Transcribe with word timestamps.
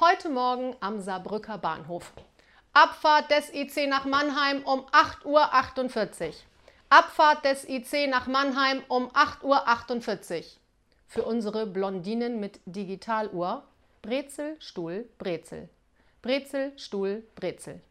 Heute 0.00 0.30
Morgen 0.30 0.74
am 0.80 1.02
Saarbrücker 1.02 1.58
Bahnhof. 1.58 2.14
Abfahrt 2.72 3.30
des 3.30 3.52
IC 3.52 3.86
nach 3.86 4.06
Mannheim 4.06 4.62
um 4.62 4.80
8.48 4.86 6.28
Uhr. 6.28 6.34
Abfahrt 6.88 7.44
des 7.44 7.68
IC 7.68 8.08
nach 8.08 8.26
Mannheim 8.26 8.82
um 8.88 9.10
8.48 9.10 10.38
Uhr. 10.38 10.44
Für 11.06 11.24
unsere 11.24 11.66
Blondinen 11.66 12.40
mit 12.40 12.60
Digitaluhr 12.64 13.62
Brezel, 14.00 14.56
Stuhl, 14.58 15.06
Brezel. 15.18 15.68
Brezel, 16.22 16.72
Stuhl, 16.78 17.22
Brezel. 17.34 17.82